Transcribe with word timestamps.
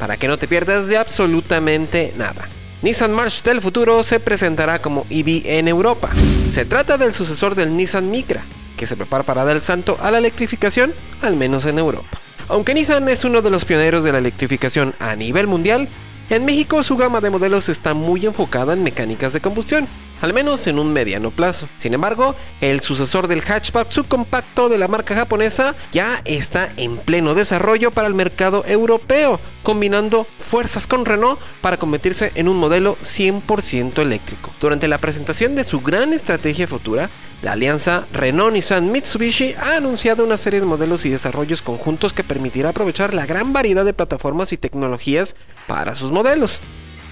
para 0.00 0.16
que 0.16 0.26
no 0.26 0.38
te 0.38 0.48
pierdas 0.48 0.88
de 0.88 0.96
absolutamente 0.96 2.14
nada. 2.16 2.48
Nissan 2.80 3.12
March 3.12 3.42
del 3.42 3.60
futuro 3.60 4.02
se 4.02 4.18
presentará 4.18 4.80
como 4.80 5.06
EV 5.10 5.42
en 5.44 5.68
Europa. 5.68 6.08
Se 6.50 6.64
trata 6.64 6.96
del 6.96 7.12
sucesor 7.12 7.54
del 7.54 7.76
Nissan 7.76 8.10
Micra, 8.10 8.42
que 8.78 8.86
se 8.86 8.96
prepara 8.96 9.24
para 9.24 9.44
dar 9.44 9.54
el 9.56 9.62
salto 9.62 9.98
a 10.00 10.10
la 10.10 10.16
electrificación, 10.16 10.94
al 11.20 11.36
menos 11.36 11.66
en 11.66 11.78
Europa. 11.78 12.18
Aunque 12.48 12.72
Nissan 12.72 13.10
es 13.10 13.24
uno 13.24 13.42
de 13.42 13.50
los 13.50 13.66
pioneros 13.66 14.02
de 14.02 14.12
la 14.12 14.18
electrificación 14.18 14.94
a 14.98 15.14
nivel 15.16 15.46
mundial, 15.46 15.90
en 16.30 16.46
México 16.46 16.82
su 16.82 16.96
gama 16.96 17.20
de 17.20 17.28
modelos 17.28 17.68
está 17.68 17.92
muy 17.92 18.24
enfocada 18.24 18.72
en 18.72 18.82
mecánicas 18.82 19.34
de 19.34 19.42
combustión, 19.42 19.86
al 20.20 20.32
menos 20.32 20.66
en 20.66 20.78
un 20.78 20.92
mediano 20.92 21.30
plazo. 21.30 21.68
Sin 21.78 21.94
embargo, 21.94 22.34
el 22.60 22.80
sucesor 22.80 23.28
del 23.28 23.42
hatchback 23.42 23.90
subcompacto 23.90 24.68
de 24.68 24.78
la 24.78 24.88
marca 24.88 25.14
japonesa 25.14 25.74
ya 25.92 26.22
está 26.24 26.72
en 26.76 26.98
pleno 26.98 27.34
desarrollo 27.34 27.90
para 27.90 28.08
el 28.08 28.14
mercado 28.14 28.64
europeo, 28.66 29.40
combinando 29.62 30.26
fuerzas 30.38 30.86
con 30.86 31.04
Renault 31.04 31.40
para 31.60 31.78
convertirse 31.78 32.32
en 32.34 32.48
un 32.48 32.56
modelo 32.56 32.96
100% 33.02 34.00
eléctrico. 34.00 34.52
Durante 34.60 34.88
la 34.88 34.98
presentación 34.98 35.54
de 35.54 35.64
su 35.64 35.80
gran 35.80 36.12
estrategia 36.12 36.66
futura, 36.66 37.10
la 37.42 37.52
alianza 37.52 38.06
Renault-Nissan-Mitsubishi 38.12 39.56
ha 39.56 39.76
anunciado 39.76 40.24
una 40.24 40.36
serie 40.36 40.60
de 40.60 40.66
modelos 40.66 41.06
y 41.06 41.10
desarrollos 41.10 41.62
conjuntos 41.62 42.12
que 42.12 42.22
permitirá 42.22 42.68
aprovechar 42.70 43.14
la 43.14 43.24
gran 43.24 43.54
variedad 43.54 43.84
de 43.84 43.94
plataformas 43.94 44.52
y 44.52 44.58
tecnologías 44.58 45.36
para 45.66 45.94
sus 45.94 46.10
modelos. 46.10 46.60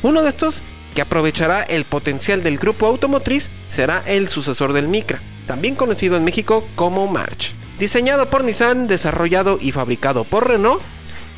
Uno 0.02 0.22
de 0.22 0.28
estos, 0.28 0.62
que 0.98 1.02
aprovechará 1.02 1.62
el 1.62 1.84
potencial 1.84 2.42
del 2.42 2.58
grupo 2.58 2.84
automotriz, 2.84 3.52
será 3.70 4.02
el 4.04 4.26
sucesor 4.26 4.72
del 4.72 4.88
Micra, 4.88 5.22
también 5.46 5.76
conocido 5.76 6.16
en 6.16 6.24
México 6.24 6.66
como 6.74 7.06
March. 7.06 7.54
Diseñado 7.78 8.28
por 8.28 8.42
Nissan, 8.42 8.88
desarrollado 8.88 9.60
y 9.62 9.70
fabricado 9.70 10.24
por 10.24 10.48
Renault, 10.48 10.82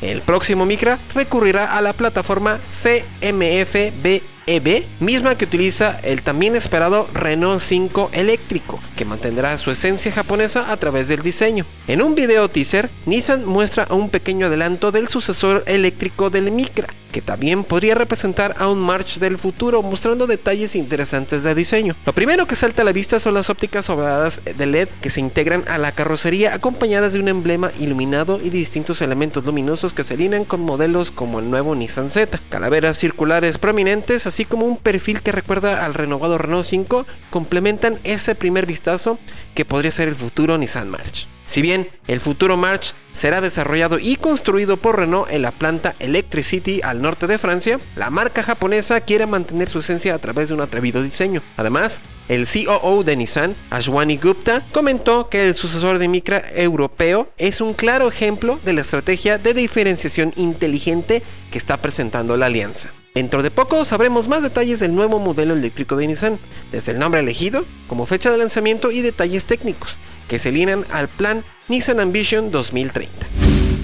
el 0.01 0.23
próximo 0.23 0.65
Micra 0.65 0.97
recurrirá 1.13 1.77
a 1.77 1.81
la 1.81 1.93
plataforma 1.93 2.59
CMF-B 2.71 4.23
EV, 4.47 4.83
misma 4.99 5.35
que 5.35 5.45
utiliza 5.45 5.99
el 6.01 6.23
también 6.23 6.55
esperado 6.55 7.07
Renault 7.13 7.61
5 7.61 8.09
eléctrico, 8.13 8.79
que 8.95 9.05
mantendrá 9.05 9.57
su 9.59 9.69
esencia 9.69 10.11
japonesa 10.11 10.71
a 10.71 10.77
través 10.77 11.07
del 11.07 11.21
diseño. 11.21 11.67
En 11.87 12.01
un 12.01 12.15
video 12.15 12.49
teaser, 12.49 12.89
Nissan 13.05 13.45
muestra 13.45 13.85
un 13.91 14.09
pequeño 14.09 14.47
adelanto 14.47 14.91
del 14.91 15.07
sucesor 15.07 15.63
eléctrico 15.67 16.31
del 16.31 16.51
Micra, 16.51 16.87
que 17.11 17.21
también 17.21 17.63
podría 17.63 17.95
representar 17.95 18.55
a 18.57 18.67
un 18.67 18.79
March 18.79 19.19
del 19.19 19.37
futuro, 19.37 19.81
mostrando 19.81 20.27
detalles 20.27 20.75
interesantes 20.75 21.43
de 21.43 21.55
diseño. 21.55 21.95
Lo 22.05 22.13
primero 22.13 22.47
que 22.47 22.55
salta 22.55 22.81
a 22.81 22.85
la 22.85 22.93
vista 22.93 23.19
son 23.19 23.33
las 23.33 23.49
ópticas 23.49 23.89
ovaladas 23.89 24.41
de 24.43 24.65
LED 24.65 24.89
que 25.01 25.09
se 25.09 25.19
integran 25.19 25.63
a 25.67 25.77
la 25.77 25.91
carrocería 25.91 26.53
acompañadas 26.53 27.13
de 27.13 27.19
un 27.19 27.27
emblema 27.27 27.71
iluminado 27.79 28.39
y 28.41 28.49
distintos 28.49 29.01
elementos 29.01 29.45
luminosos 29.45 29.93
que 29.93 30.03
se 30.03 30.13
alinean 30.13 30.45
con 30.45 30.61
modelos 30.61 31.11
como 31.11 31.39
el 31.39 31.49
nuevo 31.49 31.75
Nissan 31.75 32.11
Z. 32.11 32.39
Calaveras 32.49 32.97
circulares 32.97 33.57
prominentes, 33.57 34.27
así 34.27 34.45
como 34.45 34.65
un 34.65 34.77
perfil 34.77 35.21
que 35.21 35.31
recuerda 35.31 35.85
al 35.85 35.93
renovado 35.93 36.37
Renault 36.37 36.65
5, 36.65 37.05
complementan 37.29 37.99
ese 38.03 38.35
primer 38.35 38.65
vistazo 38.65 39.19
que 39.55 39.65
podría 39.65 39.91
ser 39.91 40.07
el 40.07 40.15
futuro 40.15 40.57
Nissan 40.57 40.89
March. 40.89 41.27
Si 41.51 41.61
bien 41.61 41.89
el 42.07 42.21
futuro 42.21 42.55
March 42.55 42.93
será 43.13 43.41
desarrollado 43.41 43.99
y 43.99 44.15
construido 44.15 44.77
por 44.77 44.97
Renault 44.97 45.31
en 45.31 45.41
la 45.41 45.51
planta 45.51 45.95
Electricity 45.99 46.81
al 46.83 47.01
norte 47.01 47.27
de 47.27 47.37
Francia, 47.37 47.79
la 47.95 48.09
marca 48.09 48.43
japonesa 48.43 49.01
quiere 49.01 49.25
mantener 49.25 49.69
su 49.69 49.79
esencia 49.79 50.15
a 50.15 50.19
través 50.19 50.49
de 50.49 50.55
un 50.55 50.61
atrevido 50.61 51.03
diseño. 51.03 51.41
Además, 51.57 52.01
el 52.27 52.47
COO 52.47 53.03
de 53.03 53.15
Nissan, 53.15 53.55
Ashwani 53.69 54.17
Gupta, 54.17 54.65
comentó 54.71 55.27
que 55.27 55.47
el 55.47 55.55
sucesor 55.55 55.97
de 55.97 56.07
Micra 56.07 56.43
europeo 56.55 57.29
es 57.37 57.61
un 57.61 57.73
claro 57.73 58.07
ejemplo 58.07 58.59
de 58.63 58.73
la 58.73 58.81
estrategia 58.81 59.37
de 59.37 59.53
diferenciación 59.53 60.33
inteligente 60.37 61.23
que 61.51 61.57
está 61.57 61.77
presentando 61.77 62.37
la 62.37 62.45
alianza. 62.45 62.93
Dentro 63.13 63.43
de 63.43 63.51
poco 63.51 63.83
sabremos 63.83 64.29
más 64.29 64.41
detalles 64.41 64.79
del 64.79 64.95
nuevo 64.95 65.19
modelo 65.19 65.53
eléctrico 65.53 65.97
de 65.97 66.07
Nissan, 66.07 66.39
desde 66.71 66.93
el 66.93 66.99
nombre 66.99 67.19
elegido, 67.19 67.65
como 67.87 68.05
fecha 68.05 68.31
de 68.31 68.37
lanzamiento 68.37 68.89
y 68.89 69.01
detalles 69.01 69.45
técnicos, 69.45 69.99
que 70.31 70.39
se 70.39 70.47
alinean 70.47 70.85
al 70.91 71.09
plan 71.09 71.43
Nissan 71.67 71.99
Ambition 71.99 72.51
2030. 72.51 73.11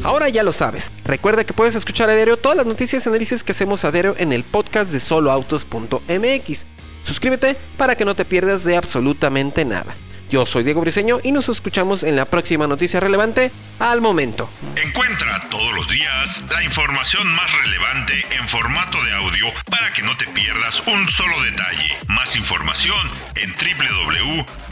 Ahora 0.03 0.29
ya 0.29 0.43
lo 0.43 0.53
sabes, 0.53 0.93
recuerda 1.03 1.43
que 1.43 1.51
puedes 1.51 1.75
escuchar 1.75 2.09
a 2.09 2.15
diario 2.15 2.37
todas 2.37 2.55
las 2.55 2.65
noticias 2.65 3.05
y 3.05 3.09
análisis 3.09 3.43
que 3.43 3.51
hacemos 3.51 3.83
a 3.83 3.91
diario 3.91 4.15
en 4.17 4.31
el 4.31 4.45
podcast 4.45 4.93
de 4.93 5.01
soloautos.mx. 5.01 6.67
Suscríbete 7.03 7.57
para 7.75 7.97
que 7.97 8.05
no 8.05 8.15
te 8.15 8.23
pierdas 8.23 8.63
de 8.63 8.77
absolutamente 8.77 9.65
nada. 9.65 9.93
Yo 10.29 10.45
soy 10.45 10.63
Diego 10.63 10.79
Briseño 10.79 11.19
y 11.21 11.33
nos 11.33 11.49
escuchamos 11.49 12.03
en 12.03 12.15
la 12.15 12.23
próxima 12.23 12.65
noticia 12.65 13.01
relevante 13.01 13.51
al 13.79 13.99
momento. 13.99 14.49
Encuentra 14.77 15.41
todos 15.49 15.73
los 15.75 15.89
días 15.89 16.43
la 16.49 16.63
información 16.63 17.27
más 17.35 17.51
relevante 17.65 18.25
en 18.39 18.47
formato 18.47 19.03
de 19.03 19.11
audio 19.15 19.47
para 19.69 19.91
que 19.91 20.01
no 20.01 20.15
te 20.15 20.27
pierdas 20.27 20.81
un 20.87 21.09
solo 21.09 21.43
detalle. 21.43 21.91
Más 22.07 22.37
información 22.37 23.11
en 23.35 23.53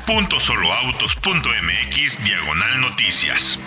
www.soloautos.mx 0.07 2.23
diagonal 2.23 2.81
noticias. 2.81 3.59